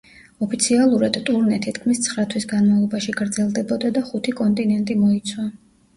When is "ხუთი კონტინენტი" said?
4.09-4.97